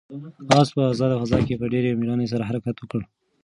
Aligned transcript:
آس 0.59 0.67
په 0.75 0.81
آزاده 0.91 1.15
فضا 1.21 1.39
کې 1.47 1.59
په 1.61 1.65
ډېرې 1.73 1.97
مېړانې 1.99 2.27
سره 2.33 2.47
حرکت 2.49 2.75
وکړ. 2.79 3.01